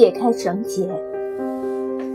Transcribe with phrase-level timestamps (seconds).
[0.00, 0.88] 解开绳结。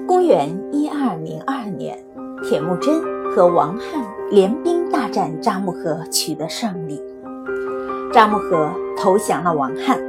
[0.07, 1.95] 公元一二零二年，
[2.41, 2.99] 铁木真
[3.29, 6.99] 和王翰联兵大战扎木合，取得胜利。
[8.11, 9.99] 扎木合投降了王翰。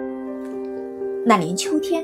[1.23, 2.03] 那年秋天，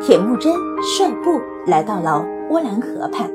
[0.00, 3.28] 铁木真率部来到了乌兰河畔，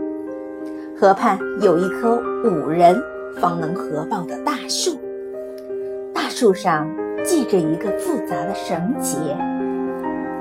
[0.97, 2.95] 河畔有一棵五人
[3.41, 4.97] 方能合抱的大树，
[6.13, 6.87] 大树上。
[7.25, 9.17] 系着一个复杂的绳结。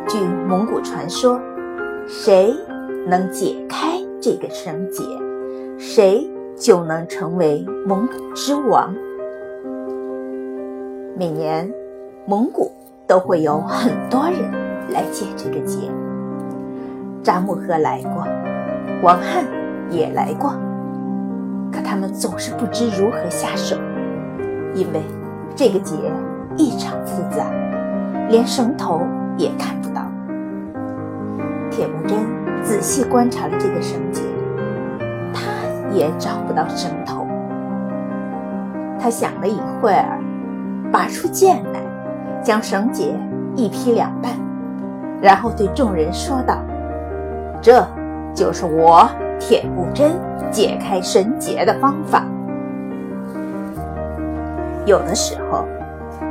[0.09, 0.17] 据
[0.49, 1.39] 蒙古传说，
[2.07, 2.55] 谁
[3.07, 5.05] 能解开这个绳结，
[5.79, 6.27] 谁
[6.57, 8.95] 就能成为蒙古之王。
[11.15, 11.71] 每年，
[12.25, 12.73] 蒙古
[13.07, 14.51] 都会有很多人
[14.89, 15.91] 来解这个结。
[17.23, 18.27] 扎木合来过，
[19.03, 19.45] 王翰
[19.91, 20.55] 也来过，
[21.71, 23.77] 可他们总是不知如何下手，
[24.75, 25.03] 因为
[25.55, 25.95] 这个结。
[26.57, 27.45] 异常复杂，
[28.29, 29.03] 连绳头
[29.39, 30.03] 也看不到。
[31.71, 32.19] 铁木真
[32.63, 34.21] 仔细观察了这个绳结，
[35.33, 35.41] 他
[35.91, 37.27] 也找不到绳头。
[39.01, 40.21] 他想了一会儿，
[40.93, 41.81] 拔出剑来，
[42.43, 43.19] 将绳结
[43.57, 44.33] 一劈两半，
[45.23, 46.59] 然后对众人说道
[47.63, 47.83] ：“这
[48.35, 49.09] 就是我
[49.39, 50.13] 铁木真
[50.51, 52.23] 解开绳结的方法。
[54.85, 55.65] 有的时候。”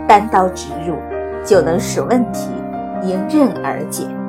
[0.08, 0.96] 单刀直入，
[1.44, 2.50] 就能使问题
[3.04, 4.27] 迎刃而解。